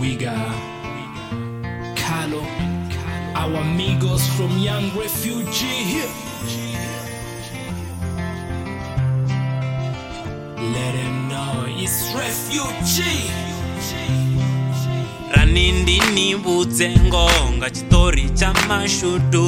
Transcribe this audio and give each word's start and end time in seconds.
Uyga. 0.00 0.34
Kalo. 1.96 2.40
Our 3.34 3.56
amigos 3.60 4.26
from 4.36 4.58
Young 4.58 4.90
Refugee 4.96 5.84
here. 5.92 6.12
Let 10.76 10.92
them 10.96 11.28
know 11.28 11.64
it's 11.80 12.12
Refugee. 12.14 13.30
ranindinibudze 15.36 16.90
ngonga 17.00 17.70
chitori 17.70 18.30
chamashutu 18.30 19.46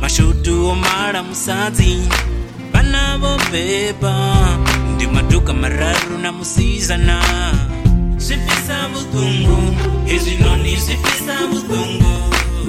mashutu 0.00 0.66
omala 0.70 1.22
musadzi 1.22 1.96
mapepa 3.18 4.34
ndi 4.94 5.06
maduka 5.06 5.52
mararu 5.54 6.18
na 6.22 6.32
musizana 6.32 7.16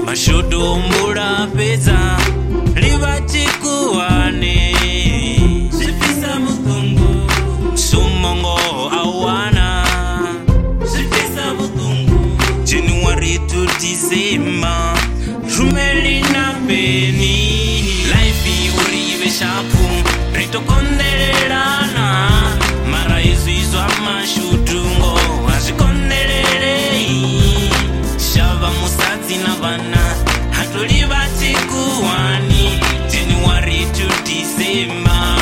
mashodo 0.06 0.78
mbula 0.78 1.48
pedza 1.58 2.18
liva 2.76 3.14
chikuwane 3.32 4.56
sumongo 7.74 8.60
awana 9.02 9.70
januari 12.64 13.36
to 13.50 13.60
disemba 13.82 14.74
rumelina 15.58 16.44
peni 16.68 17.49
tokonderana 20.52 22.30
mara 22.92 23.22
izviizva 23.22 23.88
mashutungo 24.06 25.14
hazvikonderelei 25.48 27.70
shava 28.20 28.72
musadzi 28.82 29.38
navana 29.38 30.16
hatori 30.58 31.04
vatikuwani 31.10 32.80
january 33.12 33.86
to 33.94 34.08
december 34.26 35.36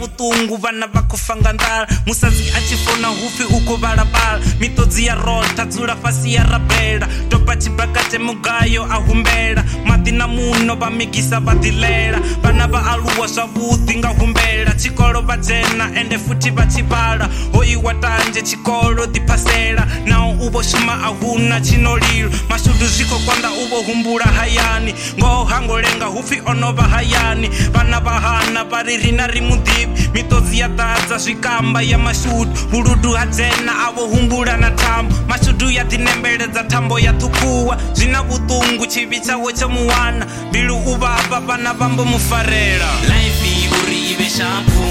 vutungu 0.00 0.56
vana 0.56 0.86
va 0.86 1.02
kufanga 1.02 1.52
ndala 1.52 1.86
musadzi 2.06 2.44
achifona 2.56 3.08
hupfi 3.08 3.42
uku 3.42 3.76
valabala 3.76 4.40
mitodzi 4.60 5.06
ya 5.06 5.14
rota 5.14 5.64
dzula 5.64 5.96
fasi 5.96 6.34
ya 6.34 6.42
rabela 6.42 7.08
topa 7.28 7.56
chibaka 7.56 8.00
chemugayo 8.10 8.84
ahumbela 8.84 9.64
mati 9.84 10.09
muno 10.30 10.74
vha 10.76 10.90
mikisa 10.90 11.40
vha 11.40 11.54
ḓilela 11.54 12.18
vhana 12.42 12.66
vha 12.66 12.80
aluwa 12.92 13.26
zwavhuḓi 13.26 13.94
nga 13.98 14.08
humbela 14.18 14.72
tshikolo 14.78 15.20
vha 15.22 15.36
dzhena 15.36 15.84
ende 16.00 16.16
futhi 16.24 16.50
vha 16.50 16.66
tshi 16.66 16.82
vhala 16.82 17.26
ho 17.54 17.62
iwa 17.64 17.92
tanzhe 18.02 18.42
tshikolo 18.42 19.02
ḓiphasela 19.06 19.82
naho 20.06 20.29
uvo 20.50 20.62
shima 20.62 20.92
ahuna 21.04 21.60
chinolilo 21.60 22.30
mashudu 22.48 22.86
zwiko 22.86 23.18
kwanda 23.18 23.48
uvo 23.50 23.76
humbula 23.82 24.24
hayani 24.24 24.94
ngoho 25.18 25.44
hango 25.44 25.80
lenga 25.80 26.04
hupfi 26.06 26.42
onova 26.46 26.82
hayani 26.82 27.48
vana 27.72 28.00
va 28.00 28.10
hana 28.20 28.64
vari 28.64 28.96
rina 28.96 29.26
ri 29.26 29.40
mudivi 29.40 30.08
mitozi 30.14 30.58
ya 30.58 30.68
dadza 30.68 31.18
zwikamba 31.18 31.82
ya 31.82 31.98
mashudu 31.98 32.50
vuludu 32.70 33.12
ha 33.12 33.26
dzena 33.26 33.88
avo 33.88 34.06
humbula 34.06 34.56
na 34.56 34.70
thambo 34.70 35.14
mashudu 35.28 35.70
ya 35.70 35.84
dzinembeledza 35.84 36.62
thambo 36.64 36.98
ya 36.98 37.12
thukuwa 37.12 37.78
zwi 37.92 38.06
na 38.06 38.22
vuṱungu 38.22 38.86
tshivi 38.86 39.20
tshawo 39.20 39.52
tsho 39.52 39.68
muwana 39.68 40.26
mbilu 40.48 40.76
u 40.76 40.94
vava 40.96 41.40
vana 41.40 41.74
vambo 41.74 42.04
mufarela 42.04 42.88
laivi 43.08 43.68
uri 43.82 44.10
ive 44.12 44.30
shapu 44.36 44.82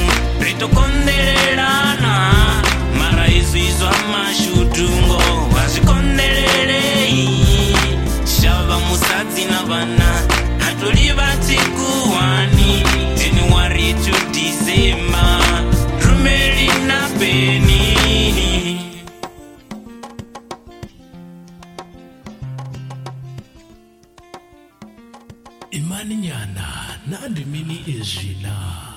ri 0.43 0.53
tokonderelana 0.53 2.13
mara 2.99 3.27
izwi 3.27 3.71
zwa 3.79 3.91
mashudu 4.11 4.98
ịmanị 25.79 26.15
ya 26.29 26.39
na 26.55 26.67
na 27.09 27.15
adịmini 27.25 27.77
ezina 27.95 28.88